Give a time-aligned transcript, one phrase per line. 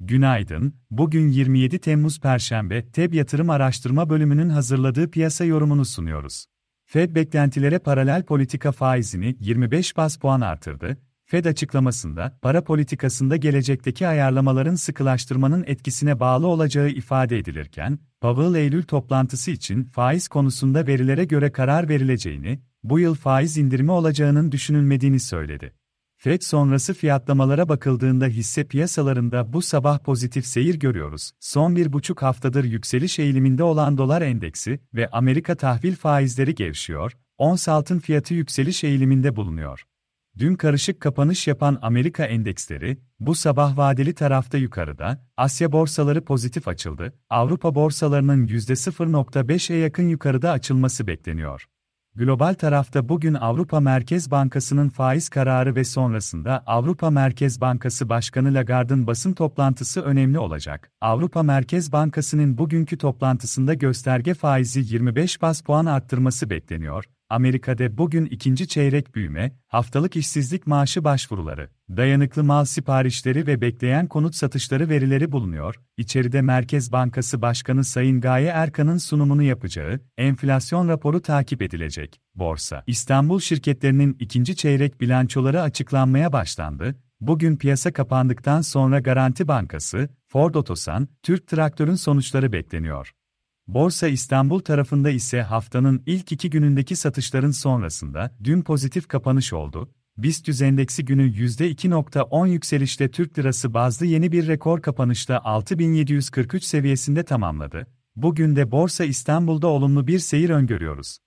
[0.00, 6.46] Günaydın, bugün 27 Temmuz Perşembe, TEB Yatırım Araştırma Bölümünün hazırladığı piyasa yorumunu sunuyoruz.
[6.86, 10.96] Fed beklentilere paralel politika faizini 25 bas puan artırdı.
[11.24, 19.50] Fed açıklamasında, para politikasında gelecekteki ayarlamaların sıkılaştırmanın etkisine bağlı olacağı ifade edilirken, Powell Eylül toplantısı
[19.50, 25.72] için faiz konusunda verilere göre karar verileceğini, bu yıl faiz indirimi olacağının düşünülmediğini söyledi.
[26.16, 31.30] FED sonrası fiyatlamalara bakıldığında hisse piyasalarında bu sabah pozitif seyir görüyoruz.
[31.40, 37.68] Son bir buçuk haftadır yükseliş eğiliminde olan dolar endeksi ve Amerika tahvil faizleri gevşiyor, ons
[37.68, 39.84] altın fiyatı yükseliş eğiliminde bulunuyor.
[40.38, 47.12] Dün karışık kapanış yapan Amerika endeksleri, bu sabah vadeli tarafta yukarıda, Asya borsaları pozitif açıldı,
[47.30, 51.66] Avrupa borsalarının %0.5'e yakın yukarıda açılması bekleniyor.
[52.16, 59.06] Global tarafta bugün Avrupa Merkez Bankası'nın faiz kararı ve sonrasında Avrupa Merkez Bankası Başkanı Lagarde'ın
[59.06, 60.90] basın toplantısı önemli olacak.
[61.00, 67.04] Avrupa Merkez Bankası'nın bugünkü toplantısında gösterge faizi 25 bas puan arttırması bekleniyor.
[67.28, 74.34] Amerika'da bugün ikinci çeyrek büyüme, haftalık işsizlik maaşı başvuruları, dayanıklı mal siparişleri ve bekleyen konut
[74.34, 75.80] satışları verileri bulunuyor.
[75.96, 82.20] İçeride Merkez Bankası Başkanı Sayın Gaye Erkan'ın sunumunu yapacağı enflasyon raporu takip edilecek.
[82.34, 86.94] Borsa, İstanbul şirketlerinin ikinci çeyrek bilançoları açıklanmaya başlandı.
[87.20, 93.12] Bugün piyasa kapandıktan sonra Garanti Bankası, Ford Otosan, Türk Traktör'ün sonuçları bekleniyor.
[93.66, 99.90] Borsa İstanbul tarafında ise haftanın ilk iki günündeki satışların sonrasında dün pozitif kapanış oldu.
[100.18, 107.86] BIST endeksi günü %2.10 yükselişte Türk lirası bazlı yeni bir rekor kapanışta 6743 seviyesinde tamamladı.
[108.16, 111.18] Bugün de Borsa İstanbul'da olumlu bir seyir öngörüyoruz.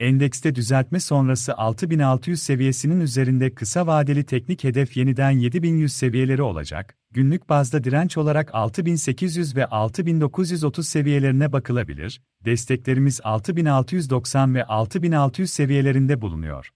[0.00, 6.96] Endekste düzeltme sonrası 6600 seviyesinin üzerinde kısa vadeli teknik hedef yeniden 7100 seviyeleri olacak.
[7.10, 12.22] Günlük bazda direnç olarak 6800 ve 6930 seviyelerine bakılabilir.
[12.44, 16.70] Desteklerimiz 6690 ve 6600 seviyelerinde bulunuyor.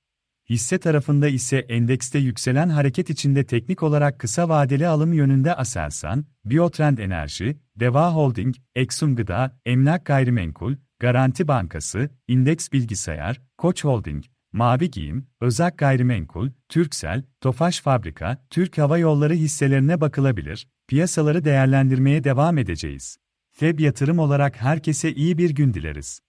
[0.51, 6.99] Hisse tarafında ise endekste yükselen hareket içinde teknik olarak kısa vadeli alım yönünde Aselsan, Biotrend
[6.99, 15.27] Enerji, Deva Holding, Exxon Gıda, Emlak Gayrimenkul, Garanti Bankası, İndeks Bilgisayar, Koç Holding, Mavi Giyim,
[15.41, 23.17] Özak Gayrimenkul, Türksel, Tofaş Fabrika, Türk Hava Yolları hisselerine bakılabilir, piyasaları değerlendirmeye devam edeceğiz.
[23.53, 26.21] FEB yatırım olarak herkese iyi bir gün dileriz.